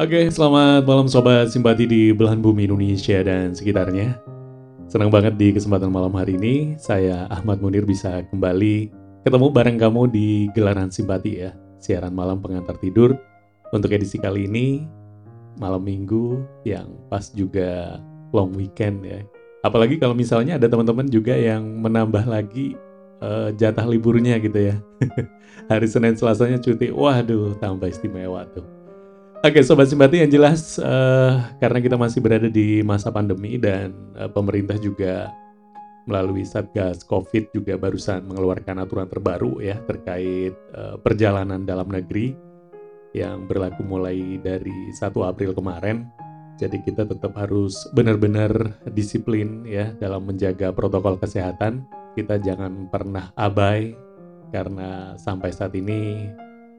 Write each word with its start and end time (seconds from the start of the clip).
Oke, 0.00 0.32
selamat 0.32 0.88
malam 0.88 1.12
sobat 1.12 1.52
simpati 1.52 1.84
di 1.84 2.08
belahan 2.16 2.40
bumi 2.40 2.64
Indonesia 2.64 3.20
dan 3.20 3.52
sekitarnya. 3.52 4.16
Senang 4.88 5.12
banget 5.12 5.36
di 5.36 5.52
kesempatan 5.52 5.92
malam 5.92 6.16
hari 6.16 6.40
ini, 6.40 6.72
saya 6.80 7.28
Ahmad 7.28 7.60
Munir 7.60 7.84
bisa 7.84 8.24
kembali 8.32 8.88
ketemu 9.28 9.52
bareng 9.52 9.76
kamu 9.76 10.08
di 10.08 10.48
gelaran 10.56 10.88
simpati 10.88 11.44
ya, 11.44 11.52
siaran 11.76 12.16
malam 12.16 12.40
pengantar 12.40 12.80
tidur. 12.80 13.12
Untuk 13.76 13.92
edisi 13.92 14.16
kali 14.16 14.48
ini, 14.48 14.88
malam 15.60 15.84
minggu 15.84 16.48
yang 16.64 16.88
pas 17.12 17.28
juga 17.36 18.00
long 18.32 18.56
weekend 18.56 19.04
ya. 19.04 19.20
Apalagi 19.68 20.00
kalau 20.00 20.16
misalnya 20.16 20.56
ada 20.56 20.64
teman-teman 20.64 21.12
juga 21.12 21.36
yang 21.36 21.60
menambah 21.60 22.24
lagi 22.24 22.72
uh, 23.20 23.52
jatah 23.52 23.84
liburnya 23.84 24.40
gitu 24.40 24.72
ya. 24.72 24.80
hari 25.70 25.84
Senin 25.92 26.16
Selasanya 26.16 26.56
cuti, 26.56 26.88
waduh 26.88 27.52
tambah 27.60 27.92
istimewa 27.92 28.48
tuh. 28.56 28.79
Oke, 29.40 29.64
sobat 29.64 29.88
simpati 29.88 30.20
yang 30.20 30.28
jelas 30.28 30.76
uh, 30.76 31.40
karena 31.56 31.80
kita 31.80 31.96
masih 31.96 32.20
berada 32.20 32.52
di 32.52 32.84
masa 32.84 33.08
pandemi 33.08 33.56
dan 33.56 33.96
uh, 34.12 34.28
pemerintah 34.28 34.76
juga 34.76 35.32
melalui 36.04 36.44
Satgas 36.44 37.00
Covid 37.08 37.48
juga 37.56 37.80
barusan 37.80 38.28
mengeluarkan 38.28 38.84
aturan 38.84 39.08
terbaru 39.08 39.64
ya 39.64 39.80
terkait 39.88 40.52
uh, 40.76 41.00
perjalanan 41.00 41.64
dalam 41.64 41.88
negeri 41.88 42.36
yang 43.16 43.48
berlaku 43.48 43.80
mulai 43.80 44.36
dari 44.44 44.92
1 44.92 45.08
April 45.08 45.56
kemarin. 45.56 46.04
Jadi 46.60 46.84
kita 46.84 47.08
tetap 47.08 47.32
harus 47.40 47.88
benar-benar 47.96 48.52
disiplin 48.92 49.64
ya 49.64 49.96
dalam 49.96 50.28
menjaga 50.28 50.68
protokol 50.68 51.16
kesehatan. 51.16 51.88
Kita 52.12 52.36
jangan 52.36 52.92
pernah 52.92 53.32
abai 53.40 53.96
karena 54.52 55.16
sampai 55.16 55.48
saat 55.48 55.72
ini 55.72 56.28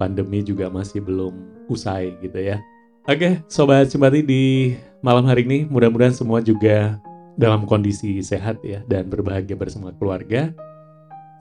pandemi 0.02 0.42
juga 0.42 0.66
masih 0.74 1.06
belum 1.06 1.38
usai 1.70 2.18
gitu 2.26 2.42
ya. 2.42 2.58
Oke, 3.06 3.46
sobat 3.46 3.94
simpati 3.94 4.26
di 4.26 4.74
malam 5.06 5.30
hari 5.30 5.46
ini 5.46 5.70
mudah-mudahan 5.70 6.18
semua 6.18 6.42
juga 6.42 6.98
dalam 7.38 7.70
kondisi 7.70 8.18
sehat 8.26 8.58
ya 8.66 8.82
dan 8.90 9.14
berbahagia 9.14 9.54
bersama 9.54 9.94
keluarga. 10.02 10.50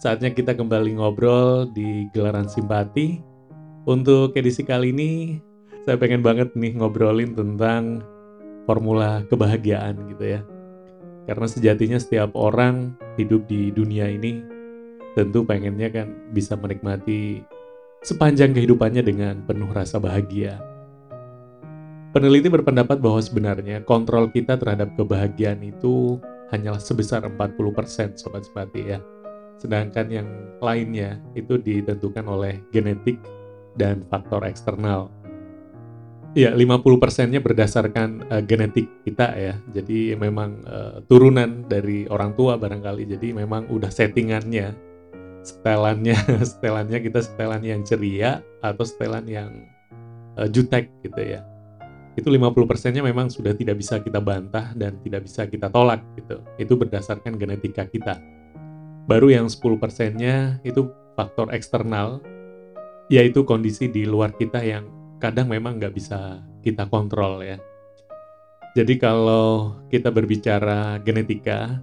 Saatnya 0.01 0.33
kita 0.33 0.53
kembali 0.53 1.01
ngobrol 1.01 1.73
di 1.73 2.09
gelaran 2.13 2.49
simpati. 2.49 3.21
Untuk 3.89 4.37
edisi 4.37 4.61
kali 4.61 4.93
ini 4.93 5.41
saya 5.89 5.97
pengen 5.97 6.21
banget 6.21 6.53
nih 6.53 6.77
ngobrolin 6.77 7.33
tentang 7.33 8.05
formula 8.69 9.25
kebahagiaan 9.29 9.97
gitu 10.17 10.37
ya. 10.37 10.41
Karena 11.25 11.49
sejatinya 11.49 11.97
setiap 12.01 12.33
orang 12.37 12.97
hidup 13.17 13.45
di 13.49 13.73
dunia 13.73 14.09
ini 14.09 14.41
tentu 15.13 15.45
pengennya 15.45 15.93
kan 15.93 16.09
bisa 16.33 16.57
menikmati 16.57 17.45
sepanjang 18.01 18.57
kehidupannya 18.57 19.05
dengan 19.05 19.45
penuh 19.45 19.69
rasa 19.69 20.01
bahagia. 20.01 20.61
Peneliti 22.11 22.51
berpendapat 22.51 22.99
bahwa 22.99 23.23
sebenarnya 23.23 23.87
kontrol 23.87 24.27
kita 24.33 24.59
terhadap 24.59 24.99
kebahagiaan 24.99 25.63
itu 25.63 26.19
hanyalah 26.51 26.83
sebesar 26.83 27.23
40% 27.23 28.19
sobat 28.19 28.43
sepati 28.43 28.83
ya. 28.83 28.99
Sedangkan 29.61 30.11
yang 30.11 30.29
lainnya 30.59 31.23
itu 31.39 31.61
ditentukan 31.61 32.27
oleh 32.27 32.59
genetik 32.75 33.21
dan 33.79 34.03
faktor 34.11 34.43
eksternal. 34.43 35.13
Ya, 36.35 36.55
50%-nya 36.55 37.43
berdasarkan 37.43 38.27
uh, 38.31 38.43
genetik 38.43 38.87
kita 39.07 39.35
ya. 39.35 39.55
Jadi 39.71 40.15
memang 40.15 40.63
uh, 40.67 41.03
turunan 41.07 41.67
dari 41.67 42.07
orang 42.11 42.35
tua 42.35 42.59
barangkali. 42.59 43.07
Jadi 43.07 43.35
memang 43.35 43.67
udah 43.71 43.91
settingannya 43.91 44.90
setelannya 45.43 46.17
setelannya 46.51 46.99
kita 47.01 47.21
setelan 47.25 47.63
yang 47.65 47.81
ceria 47.85 48.45
atau 48.61 48.85
setelan 48.85 49.25
yang 49.27 49.51
uh, 50.37 50.49
jutek 50.49 50.93
gitu 51.05 51.21
ya. 51.37 51.41
Itu 52.19 52.29
50 52.29 52.53
persennya 52.67 53.01
memang 53.07 53.31
sudah 53.31 53.55
tidak 53.55 53.81
bisa 53.81 54.03
kita 54.03 54.19
bantah 54.21 54.75
dan 54.77 54.99
tidak 55.01 55.25
bisa 55.25 55.47
kita 55.47 55.71
tolak 55.71 56.03
gitu. 56.19 56.43
Itu 56.61 56.77
berdasarkan 56.77 57.39
genetika 57.39 57.87
kita. 57.87 58.19
Baru 59.09 59.33
yang 59.33 59.49
10 59.49 59.63
persennya 59.81 60.61
itu 60.67 60.91
faktor 61.15 61.51
eksternal 61.55 62.21
yaitu 63.11 63.43
kondisi 63.43 63.91
di 63.91 64.07
luar 64.07 64.31
kita 64.39 64.63
yang 64.63 64.87
kadang 65.19 65.51
memang 65.51 65.83
nggak 65.83 65.95
bisa 65.95 66.39
kita 66.63 66.87
kontrol 66.87 67.43
ya. 67.43 67.59
Jadi 68.79 69.03
kalau 69.03 69.75
kita 69.91 70.15
berbicara 70.15 71.03
genetika 71.03 71.83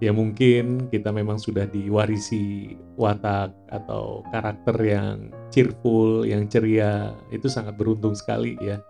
ya 0.00 0.16
mungkin 0.16 0.88
kita 0.88 1.12
memang 1.12 1.36
sudah 1.36 1.68
diwarisi 1.68 2.74
watak 2.96 3.52
atau 3.68 4.24
karakter 4.32 4.76
yang 4.80 5.28
cheerful, 5.52 6.24
yang 6.24 6.48
ceria, 6.48 7.12
itu 7.28 7.46
sangat 7.52 7.76
beruntung 7.76 8.16
sekali 8.16 8.56
ya. 8.64 8.80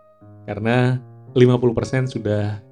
Karena 0.47 1.03
50% 1.34 2.06
sudah 2.06 2.62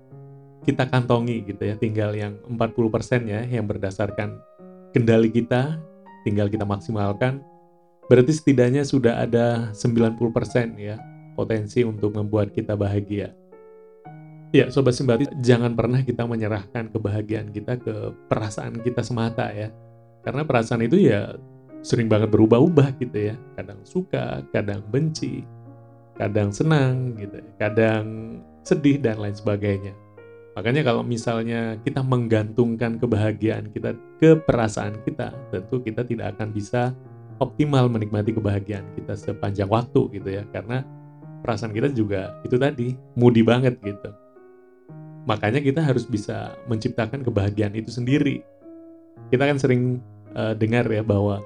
kita 0.62 0.86
kantongi 0.86 1.42
gitu 1.50 1.62
ya, 1.66 1.74
tinggal 1.74 2.14
yang 2.14 2.38
40% 2.46 3.26
ya 3.26 3.42
yang 3.42 3.66
berdasarkan 3.66 4.38
kendali 4.94 5.34
kita, 5.34 5.78
tinggal 6.22 6.46
kita 6.46 6.62
maksimalkan. 6.62 7.42
Berarti 8.08 8.32
setidaknya 8.32 8.86
sudah 8.86 9.20
ada 9.20 9.74
90% 9.76 10.78
ya 10.80 10.96
potensi 11.36 11.84
untuk 11.84 12.16
membuat 12.16 12.54
kita 12.54 12.74
bahagia. 12.74 13.34
Ya, 14.48 14.72
Sobat 14.72 14.96
Simbati, 14.96 15.28
jangan 15.44 15.76
pernah 15.76 16.00
kita 16.00 16.24
menyerahkan 16.24 16.88
kebahagiaan 16.88 17.52
kita 17.52 17.76
ke 17.76 18.16
perasaan 18.32 18.80
kita 18.80 19.04
semata 19.04 19.52
ya. 19.52 19.68
Karena 20.24 20.40
perasaan 20.40 20.88
itu 20.88 20.96
ya 20.96 21.36
sering 21.84 22.08
banget 22.08 22.32
berubah-ubah 22.32 22.96
gitu 22.96 23.28
ya. 23.28 23.36
Kadang 23.60 23.84
suka, 23.84 24.40
kadang 24.48 24.80
benci, 24.88 25.44
kadang 26.16 26.48
senang 26.48 27.12
gitu 27.20 27.44
ya. 27.44 27.50
kadang 27.60 28.04
sedih 28.64 28.96
dan 28.96 29.20
lain 29.20 29.36
sebagainya. 29.36 29.92
Makanya 30.56 30.80
kalau 30.80 31.04
misalnya 31.04 31.76
kita 31.84 32.00
menggantungkan 32.00 32.96
kebahagiaan 32.96 33.68
kita 33.68 34.00
ke 34.16 34.32
perasaan 34.48 34.96
kita, 35.04 35.28
tentu 35.52 35.84
kita 35.84 36.08
tidak 36.08 36.40
akan 36.40 36.56
bisa 36.56 36.96
optimal 37.36 37.92
menikmati 37.92 38.32
kebahagiaan 38.32 38.96
kita 38.96 39.12
sepanjang 39.12 39.68
waktu 39.68 40.08
gitu 40.08 40.40
ya. 40.40 40.48
Karena 40.56 40.80
perasaan 41.44 41.76
kita 41.76 41.92
juga 41.92 42.40
itu 42.48 42.56
tadi 42.56 42.96
moody 43.12 43.44
banget 43.44 43.76
gitu 43.84 44.08
Makanya 45.24 45.64
kita 45.64 45.80
harus 45.82 46.06
bisa 46.06 46.54
menciptakan 46.70 47.24
kebahagiaan 47.24 47.74
itu 47.74 47.90
sendiri. 47.90 48.44
Kita 49.32 49.44
kan 49.44 49.58
sering 49.58 49.98
uh, 50.36 50.54
dengar 50.54 50.86
ya 50.88 51.02
bahwa 51.02 51.42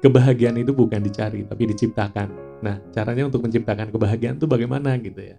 kebahagiaan 0.00 0.60
itu 0.60 0.72
bukan 0.72 1.00
dicari 1.00 1.44
tapi 1.44 1.68
diciptakan. 1.70 2.32
Nah, 2.60 2.80
caranya 2.92 3.28
untuk 3.28 3.44
menciptakan 3.44 3.88
kebahagiaan 3.92 4.36
itu 4.36 4.46
bagaimana 4.48 4.96
gitu 5.00 5.20
ya? 5.20 5.36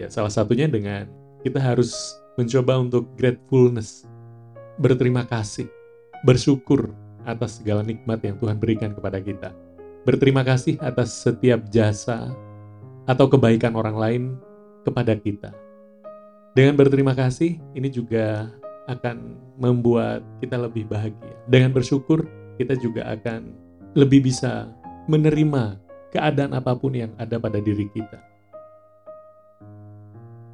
Ya, 0.00 0.08
salah 0.10 0.32
satunya 0.32 0.66
dengan 0.66 1.06
kita 1.44 1.60
harus 1.60 2.16
mencoba 2.34 2.80
untuk 2.82 3.04
gratefulness, 3.14 4.08
berterima 4.80 5.22
kasih, 5.28 5.70
bersyukur 6.26 6.90
atas 7.24 7.62
segala 7.62 7.84
nikmat 7.84 8.20
yang 8.24 8.36
Tuhan 8.40 8.56
berikan 8.58 8.90
kepada 8.92 9.20
kita. 9.22 9.54
Berterima 10.04 10.44
kasih 10.44 10.76
atas 10.84 11.24
setiap 11.24 11.64
jasa 11.72 12.28
atau 13.08 13.26
kebaikan 13.28 13.72
orang 13.76 13.96
lain 13.96 14.22
kepada 14.84 15.16
kita. 15.16 15.52
Dengan 16.54 16.78
berterima 16.78 17.18
kasih, 17.18 17.58
ini 17.74 17.90
juga 17.90 18.46
akan 18.86 19.34
membuat 19.58 20.22
kita 20.38 20.54
lebih 20.54 20.86
bahagia. 20.86 21.34
Dengan 21.50 21.74
bersyukur, 21.74 22.30
kita 22.62 22.78
juga 22.78 23.10
akan 23.10 23.50
lebih 23.98 24.30
bisa 24.30 24.70
menerima 25.10 25.82
keadaan 26.14 26.54
apa 26.54 26.78
pun 26.78 26.94
yang 26.94 27.10
ada 27.18 27.42
pada 27.42 27.58
diri 27.58 27.90
kita. 27.90 28.22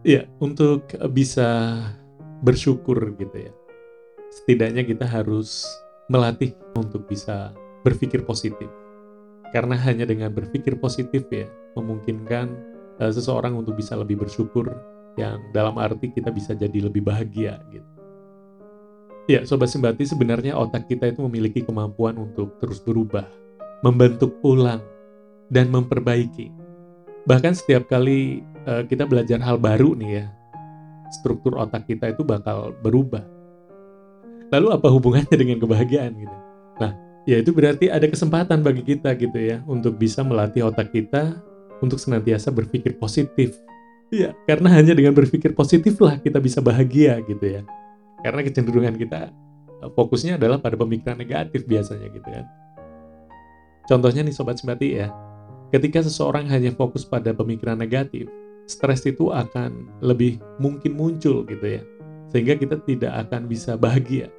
Ya, 0.00 0.24
untuk 0.40 0.88
bisa 1.12 1.76
bersyukur 2.40 2.96
gitu 3.20 3.36
ya. 3.36 3.52
Setidaknya 4.32 4.88
kita 4.88 5.04
harus 5.04 5.68
melatih 6.08 6.56
untuk 6.80 7.04
bisa 7.12 7.52
berpikir 7.84 8.24
positif. 8.24 8.72
Karena 9.52 9.76
hanya 9.76 10.08
dengan 10.08 10.32
berpikir 10.32 10.80
positif 10.80 11.28
ya, 11.28 11.44
memungkinkan 11.76 12.48
uh, 13.04 13.12
seseorang 13.12 13.52
untuk 13.52 13.76
bisa 13.76 14.00
lebih 14.00 14.16
bersyukur 14.16 14.72
yang 15.18 15.40
dalam 15.50 15.74
arti 15.80 16.12
kita 16.12 16.30
bisa 16.30 16.54
jadi 16.54 16.86
lebih 16.86 17.02
bahagia 17.02 17.58
gitu. 17.70 17.90
Ya, 19.30 19.46
Sobat 19.46 19.70
Simbati, 19.70 20.02
sebenarnya 20.02 20.58
otak 20.58 20.90
kita 20.90 21.06
itu 21.06 21.22
memiliki 21.22 21.62
kemampuan 21.62 22.18
untuk 22.18 22.58
terus 22.58 22.82
berubah, 22.82 23.26
membentuk 23.86 24.34
ulang, 24.42 24.82
dan 25.54 25.70
memperbaiki. 25.70 26.50
Bahkan 27.30 27.54
setiap 27.54 27.86
kali 27.86 28.42
uh, 28.66 28.82
kita 28.90 29.06
belajar 29.06 29.38
hal 29.38 29.54
baru 29.54 29.94
nih 29.94 30.10
ya, 30.18 30.26
struktur 31.14 31.54
otak 31.58 31.86
kita 31.86 32.10
itu 32.10 32.26
bakal 32.26 32.74
berubah. 32.82 33.22
Lalu 34.50 34.74
apa 34.74 34.88
hubungannya 34.90 35.36
dengan 35.38 35.62
kebahagiaan 35.62 36.10
gitu? 36.18 36.36
Nah, 36.82 36.90
ya 37.22 37.38
itu 37.38 37.54
berarti 37.54 37.86
ada 37.86 38.10
kesempatan 38.10 38.66
bagi 38.66 38.82
kita 38.82 39.14
gitu 39.14 39.38
ya, 39.38 39.62
untuk 39.70 39.94
bisa 39.94 40.26
melatih 40.26 40.66
otak 40.66 40.90
kita 40.90 41.38
untuk 41.78 42.02
senantiasa 42.02 42.50
berpikir 42.50 42.98
positif, 42.98 43.54
Iya, 44.10 44.34
karena 44.42 44.74
hanya 44.74 44.90
dengan 44.90 45.14
berpikir 45.14 45.54
positif 45.54 45.94
lah 46.02 46.18
kita 46.18 46.42
bisa 46.42 46.58
bahagia 46.58 47.22
gitu 47.30 47.46
ya. 47.46 47.62
Karena 48.26 48.42
kecenderungan 48.42 48.98
kita 48.98 49.30
eh, 49.86 49.90
fokusnya 49.94 50.34
adalah 50.34 50.58
pada 50.58 50.74
pemikiran 50.74 51.14
negatif 51.14 51.62
biasanya 51.70 52.10
gitu 52.10 52.26
kan. 52.26 52.46
Contohnya 53.86 54.26
nih 54.26 54.34
Sobat 54.34 54.58
Simpati 54.58 54.98
ya, 54.98 55.14
ketika 55.70 56.02
seseorang 56.02 56.50
hanya 56.50 56.74
fokus 56.74 57.06
pada 57.06 57.30
pemikiran 57.30 57.78
negatif, 57.78 58.26
stres 58.66 59.06
itu 59.06 59.30
akan 59.30 60.02
lebih 60.02 60.42
mungkin 60.58 60.94
muncul 60.98 61.46
gitu 61.46 61.78
ya. 61.78 61.82
Sehingga 62.30 62.54
kita 62.54 62.82
tidak 62.86 63.26
akan 63.26 63.50
bisa 63.50 63.74
bahagia. 63.74 64.30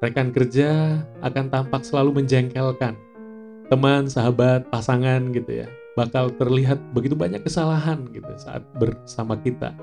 Rekan 0.00 0.32
kerja 0.32 1.00
akan 1.20 1.52
tampak 1.52 1.84
selalu 1.84 2.24
menjengkelkan. 2.24 2.96
Teman, 3.68 4.08
sahabat, 4.08 4.68
pasangan 4.68 5.32
gitu 5.32 5.64
ya. 5.64 5.68
Bakal 6.00 6.32
terlihat 6.40 6.80
begitu 6.96 7.12
banyak 7.12 7.44
kesalahan 7.44 8.08
gitu 8.08 8.32
saat 8.40 8.64
bersama 8.80 9.36
kita. 9.36 9.76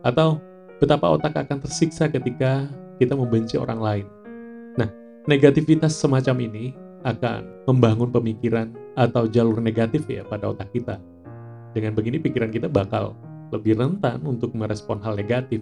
Atau 0.00 0.40
betapa 0.80 1.12
otak 1.12 1.36
akan 1.36 1.60
tersiksa 1.60 2.08
ketika 2.08 2.64
kita 2.96 3.12
membenci 3.12 3.60
orang 3.60 3.80
lain. 3.84 4.06
Nah, 4.80 4.88
negativitas 5.28 5.92
semacam 5.92 6.40
ini 6.40 6.72
akan 7.04 7.68
membangun 7.68 8.08
pemikiran 8.08 8.72
atau 8.96 9.28
jalur 9.28 9.60
negatif 9.60 10.08
ya 10.08 10.24
pada 10.24 10.56
otak 10.56 10.72
kita 10.72 10.96
dengan 11.76 11.92
begini 11.92 12.16
pikiran 12.16 12.48
kita 12.48 12.72
bakal 12.72 13.12
lebih 13.52 13.76
rentan 13.76 14.24
untuk 14.24 14.56
merespon 14.56 14.96
hal 15.04 15.12
negatif. 15.12 15.60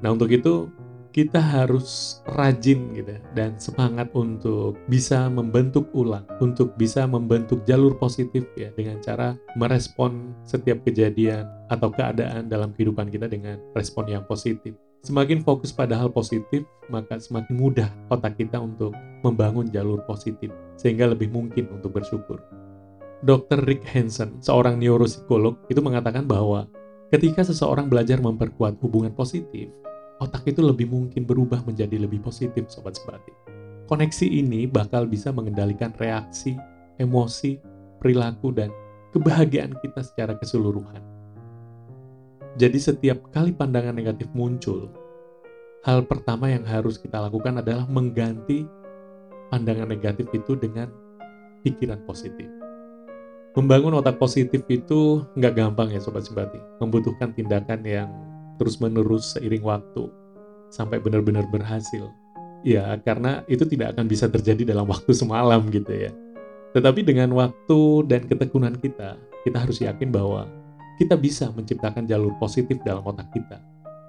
Nah 0.00 0.16
untuk 0.16 0.32
itu 0.32 0.72
kita 1.10 1.40
harus 1.40 2.20
rajin 2.36 2.92
gitu 2.94 3.16
ya, 3.16 3.20
dan 3.34 3.56
semangat 3.56 4.12
untuk 4.12 4.76
bisa 4.86 5.26
membentuk 5.26 5.88
ulang, 5.96 6.24
untuk 6.38 6.76
bisa 6.76 7.08
membentuk 7.08 7.64
jalur 7.64 7.96
positif 7.96 8.44
ya 8.54 8.70
dengan 8.76 9.00
cara 9.00 9.34
merespon 9.56 10.36
setiap 10.44 10.84
kejadian 10.84 11.48
atau 11.72 11.88
keadaan 11.90 12.46
dalam 12.46 12.70
kehidupan 12.76 13.08
kita 13.08 13.26
dengan 13.26 13.58
respon 13.72 14.06
yang 14.08 14.24
positif. 14.28 14.76
Semakin 15.06 15.46
fokus 15.46 15.70
pada 15.70 15.94
hal 15.94 16.10
positif, 16.10 16.66
maka 16.90 17.22
semakin 17.22 17.54
mudah 17.54 17.88
otak 18.10 18.34
kita 18.34 18.58
untuk 18.58 18.92
membangun 19.22 19.70
jalur 19.70 20.02
positif, 20.04 20.50
sehingga 20.74 21.06
lebih 21.06 21.30
mungkin 21.30 21.70
untuk 21.70 21.94
bersyukur. 21.94 22.42
Dr. 23.22 23.62
Rick 23.66 23.82
Hansen, 23.94 24.38
seorang 24.42 24.78
neuropsikolog, 24.78 25.58
itu 25.66 25.82
mengatakan 25.82 26.26
bahwa 26.26 26.70
ketika 27.10 27.42
seseorang 27.42 27.90
belajar 27.90 28.22
memperkuat 28.22 28.78
hubungan 28.78 29.10
positif, 29.14 29.70
otak 30.18 30.46
itu 30.50 30.60
lebih 30.62 30.90
mungkin 30.90 31.24
berubah 31.24 31.62
menjadi 31.66 31.98
lebih 31.98 32.22
positif, 32.22 32.66
sobat 32.70 32.98
sebati. 32.98 33.30
Koneksi 33.88 34.26
ini 34.28 34.68
bakal 34.68 35.08
bisa 35.08 35.32
mengendalikan 35.32 35.94
reaksi, 35.96 36.58
emosi, 37.00 37.56
perilaku, 38.02 38.52
dan 38.52 38.68
kebahagiaan 39.16 39.72
kita 39.80 40.04
secara 40.04 40.36
keseluruhan. 40.36 41.00
Jadi 42.58 42.78
setiap 42.82 43.30
kali 43.30 43.54
pandangan 43.54 43.94
negatif 43.94 44.28
muncul, 44.34 44.90
hal 45.86 46.04
pertama 46.04 46.50
yang 46.50 46.66
harus 46.66 46.98
kita 46.98 47.16
lakukan 47.16 47.62
adalah 47.62 47.86
mengganti 47.86 48.66
pandangan 49.48 49.88
negatif 49.88 50.28
itu 50.34 50.58
dengan 50.58 50.90
pikiran 51.62 52.02
positif. 52.04 52.50
Membangun 53.56 53.96
otak 53.98 54.20
positif 54.20 54.62
itu 54.68 55.24
nggak 55.34 55.54
gampang 55.56 55.88
ya 55.90 55.98
Sobat 55.98 56.28
Simpati. 56.28 56.60
Membutuhkan 56.78 57.32
tindakan 57.32 57.80
yang 57.82 58.10
terus-menerus 58.58 59.38
seiring 59.38 59.64
waktu 59.64 60.10
sampai 60.68 61.00
benar-benar 61.00 61.48
berhasil. 61.48 62.10
Ya, 62.66 62.98
karena 63.06 63.46
itu 63.46 63.64
tidak 63.64 63.96
akan 63.96 64.10
bisa 64.10 64.26
terjadi 64.28 64.74
dalam 64.74 64.86
waktu 64.92 65.14
semalam 65.14 65.62
gitu 65.70 65.90
ya. 65.90 66.10
Tetapi 66.76 67.00
dengan 67.06 67.32
waktu 67.32 67.80
dan 68.04 68.28
ketekunan 68.28 68.76
kita, 68.76 69.16
kita 69.46 69.56
harus 69.56 69.80
yakin 69.80 70.12
bahwa 70.12 70.44
kita 71.00 71.14
bisa 71.14 71.48
menciptakan 71.54 72.04
jalur 72.04 72.34
positif 72.36 72.76
dalam 72.84 73.06
otak 73.06 73.30
kita. 73.32 73.62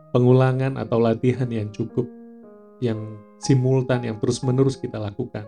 Pengulangan 0.10 0.76
atau 0.76 0.98
latihan 0.98 1.48
yang 1.48 1.70
cukup, 1.70 2.10
yang 2.82 2.98
simultan, 3.40 4.04
yang 4.04 4.18
terus-menerus 4.18 4.76
kita 4.76 4.98
lakukan, 4.98 5.46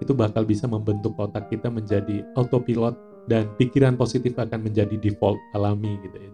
itu 0.00 0.16
bakal 0.16 0.48
bisa 0.48 0.64
membentuk 0.64 1.14
otak 1.20 1.52
kita 1.52 1.68
menjadi 1.68 2.24
autopilot 2.34 2.96
dan 3.28 3.52
pikiran 3.60 3.94
positif 3.94 4.32
akan 4.40 4.64
menjadi 4.64 4.96
default 4.96 5.36
alami 5.52 6.00
gitu 6.00 6.16
ya. 6.16 6.32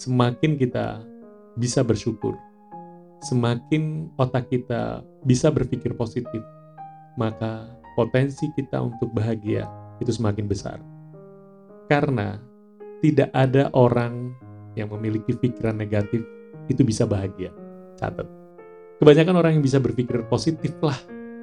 Semakin 0.00 0.56
kita 0.56 1.04
bisa 1.56 1.80
bersyukur, 1.82 2.36
semakin 3.24 4.12
otak 4.20 4.52
kita 4.52 5.02
bisa 5.24 5.48
berpikir 5.48 5.96
positif, 5.96 6.40
maka 7.16 7.72
potensi 7.96 8.46
kita 8.52 8.84
untuk 8.84 9.10
bahagia 9.16 9.64
itu 9.98 10.12
semakin 10.12 10.46
besar. 10.46 10.78
Karena 11.88 12.36
tidak 13.00 13.32
ada 13.32 13.72
orang 13.72 14.36
yang 14.76 14.92
memiliki 14.92 15.32
pikiran 15.32 15.76
negatif 15.80 16.20
itu 16.68 16.82
bisa 16.84 17.08
bahagia. 17.08 17.52
Catat. 17.96 18.28
Kebanyakan 19.00 19.36
orang 19.40 19.52
yang 19.60 19.64
bisa 19.64 19.80
berpikir 19.80 20.24
positif 20.28 20.76
lah 20.80 20.96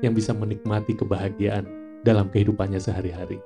yang 0.06 0.14
bisa 0.14 0.34
menikmati 0.34 0.94
kebahagiaan 0.98 1.66
dalam 2.04 2.30
kehidupannya 2.30 2.78
sehari-hari. 2.78 3.40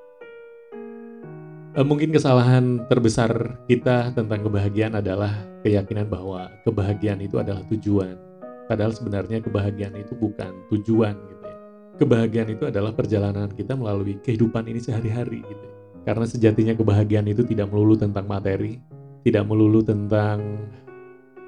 Eh, 1.78 1.86
mungkin 1.86 2.10
kesalahan 2.10 2.90
terbesar 2.90 3.62
kita 3.70 4.10
tentang 4.18 4.42
kebahagiaan 4.50 4.98
adalah 4.98 5.30
keyakinan 5.62 6.10
bahwa 6.10 6.50
kebahagiaan 6.66 7.22
itu 7.22 7.38
adalah 7.38 7.62
tujuan. 7.70 8.18
Padahal 8.66 8.98
sebenarnya 8.98 9.46
kebahagiaan 9.46 9.94
itu 9.94 10.18
bukan 10.18 10.58
tujuan 10.74 11.14
gitu 11.14 11.44
ya. 11.46 11.58
Kebahagiaan 12.02 12.50
itu 12.50 12.66
adalah 12.66 12.98
perjalanan 12.98 13.54
kita 13.54 13.78
melalui 13.78 14.18
kehidupan 14.26 14.66
ini 14.66 14.82
sehari-hari 14.82 15.46
gitu. 15.46 15.66
Ya. 15.70 15.74
Karena 16.02 16.26
sejatinya 16.26 16.74
kebahagiaan 16.74 17.30
itu 17.30 17.46
tidak 17.46 17.70
melulu 17.70 17.94
tentang 17.94 18.26
materi, 18.26 18.82
tidak 19.22 19.46
melulu 19.46 19.86
tentang 19.86 20.58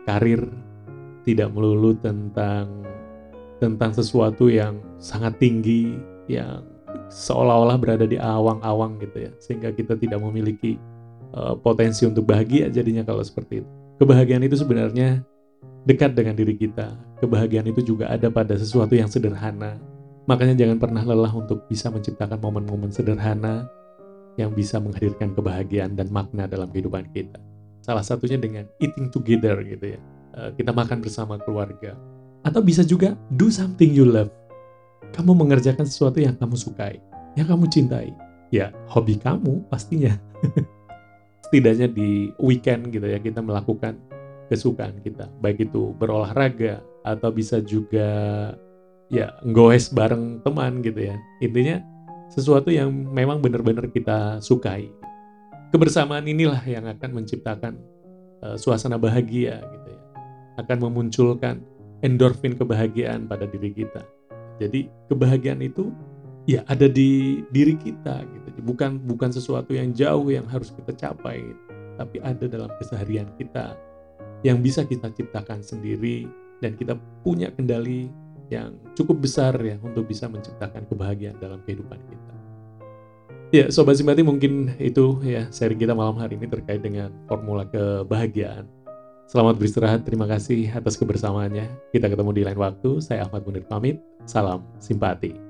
karir, 0.05 0.45
tidak 1.25 1.49
melulu 1.49 1.97
tentang 2.05 2.85
tentang 3.57 3.97
sesuatu 3.97 4.45
yang 4.45 4.77
sangat 5.01 5.41
tinggi, 5.41 5.97
yang 6.29 6.61
seolah-olah 7.09 7.77
berada 7.81 8.06
di 8.06 8.15
awang-awang 8.21 9.01
gitu 9.01 9.27
ya 9.27 9.31
sehingga 9.41 9.73
kita 9.73 9.97
tidak 9.97 10.21
memiliki 10.21 10.77
uh, 11.33 11.57
potensi 11.57 12.06
untuk 12.06 12.29
bahagia 12.29 12.69
jadinya 12.69 13.01
kalau 13.01 13.25
seperti 13.25 13.65
itu. 13.65 13.69
Kebahagiaan 14.00 14.45
itu 14.45 14.56
sebenarnya 14.56 15.25
dekat 15.83 16.15
dengan 16.15 16.38
diri 16.38 16.56
kita. 16.56 16.95
Kebahagiaan 17.19 17.67
itu 17.67 17.83
juga 17.83 18.07
ada 18.07 18.31
pada 18.31 18.56
sesuatu 18.56 18.95
yang 18.95 19.11
sederhana. 19.11 19.75
Makanya 20.29 20.56
jangan 20.56 20.77
pernah 20.77 21.03
lelah 21.03 21.33
untuk 21.35 21.65
bisa 21.67 21.91
menciptakan 21.91 22.39
momen-momen 22.39 22.94
sederhana 22.94 23.67
yang 24.39 24.55
bisa 24.55 24.79
menghadirkan 24.79 25.35
kebahagiaan 25.35 26.00
dan 26.00 26.07
makna 26.13 26.47
dalam 26.47 26.71
kehidupan 26.71 27.12
kita. 27.12 27.41
Salah 27.83 28.05
satunya 28.05 28.39
dengan 28.39 28.63
eating 28.79 29.12
together 29.12 29.60
gitu 29.65 29.98
ya. 29.98 30.00
Uh, 30.38 30.53
kita 30.55 30.72
makan 30.72 31.03
bersama 31.03 31.36
keluarga. 31.41 31.98
Atau 32.45 32.63
bisa 32.63 32.88
juga 32.88 33.19
do 33.36 33.51
something 33.51 33.91
you 33.91 34.07
love 34.07 34.31
kamu 35.16 35.32
mengerjakan 35.46 35.86
sesuatu 35.86 36.22
yang 36.22 36.36
kamu 36.38 36.56
sukai, 36.56 37.01
yang 37.34 37.48
kamu 37.50 37.66
cintai. 37.70 38.13
Ya, 38.50 38.74
hobi 38.89 39.18
kamu 39.18 39.66
pastinya. 39.70 40.18
Setidaknya 41.46 41.89
di 41.89 42.34
weekend 42.42 42.89
gitu 42.94 43.06
ya, 43.06 43.22
kita 43.22 43.42
melakukan 43.42 43.98
kesukaan 44.50 44.98
kita. 45.06 45.30
Baik 45.42 45.70
itu 45.70 45.94
berolahraga, 45.98 46.82
atau 47.04 47.30
bisa 47.32 47.63
juga 47.63 48.10
ya 49.10 49.34
goes 49.50 49.89
bareng 49.89 50.44
teman 50.46 50.86
gitu 50.86 51.13
ya. 51.13 51.16
Intinya 51.42 51.82
sesuatu 52.30 52.70
yang 52.70 52.92
memang 52.92 53.42
benar-benar 53.42 53.89
kita 53.89 54.38
sukai. 54.44 54.89
Kebersamaan 55.70 56.25
inilah 56.25 56.62
yang 56.66 56.89
akan 56.89 57.22
menciptakan 57.22 57.78
uh, 58.42 58.58
suasana 58.58 58.98
bahagia 58.98 59.62
gitu 59.62 59.88
ya. 59.94 60.01
Akan 60.58 60.82
memunculkan 60.82 61.62
endorfin 62.01 62.58
kebahagiaan 62.58 63.30
pada 63.30 63.46
diri 63.46 63.74
kita. 63.74 64.01
Jadi 64.60 64.92
kebahagiaan 65.08 65.63
itu 65.63 65.89
ya 66.46 66.62
ada 66.68 66.86
di 66.86 67.42
diri 67.50 67.80
kita 67.80 68.22
gitu. 68.24 68.48
Bukan 68.63 69.01
bukan 69.08 69.32
sesuatu 69.32 69.72
yang 69.72 69.96
jauh 69.96 70.28
yang 70.28 70.46
harus 70.51 70.75
kita 70.75 70.92
capai, 70.96 71.42
tapi 71.96 72.20
ada 72.22 72.46
dalam 72.46 72.70
keseharian 72.78 73.32
kita 73.39 73.74
yang 74.44 74.63
bisa 74.63 74.88
kita 74.88 75.12
ciptakan 75.12 75.60
sendiri 75.60 76.28
dan 76.63 76.75
kita 76.75 76.96
punya 77.24 77.51
kendali 77.51 78.12
yang 78.50 78.75
cukup 78.98 79.24
besar 79.24 79.56
ya 79.62 79.78
untuk 79.80 80.10
bisa 80.10 80.25
menciptakan 80.25 80.84
kebahagiaan 80.89 81.38
dalam 81.38 81.62
kehidupan 81.63 82.00
kita. 82.10 82.34
Ya, 83.50 83.66
Sobat 83.74 83.98
Simpati 83.98 84.22
mungkin 84.22 84.78
itu 84.78 85.18
ya 85.25 85.50
sharing 85.50 85.82
kita 85.82 85.98
malam 85.98 86.13
hari 86.22 86.38
ini 86.38 86.46
terkait 86.46 86.86
dengan 86.86 87.10
formula 87.25 87.66
kebahagiaan. 87.66 88.70
Selamat 89.29 89.62
beristirahat, 89.62 90.09
terima 90.09 90.25
kasih 90.25 90.74
atas 90.74 90.98
kebersamaannya. 90.98 91.93
Kita 91.93 92.09
ketemu 92.09 92.33
di 92.33 92.41
lain 92.41 92.57
waktu, 92.57 92.98
saya 92.98 93.29
Ahmad 93.29 93.45
Munir 93.45 93.62
pamit, 93.62 94.01
salam 94.25 94.65
simpati. 94.81 95.49